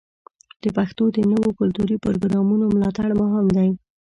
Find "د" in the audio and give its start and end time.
0.63-0.65, 1.15-1.17